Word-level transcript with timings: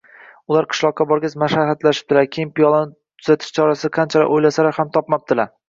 Ular 0.53 0.67
qishloqqa 0.69 1.05
borgach, 1.11 1.35
maslahatlashibdilar, 1.43 2.17
lekin 2.23 2.53
piyolani 2.61 2.91
tuzatish 3.23 3.55
chorasini 3.61 3.95
qancha 4.01 4.27
o‘ylasalar 4.41 4.81
ham 4.83 4.95
topolmabdilar 5.01 5.57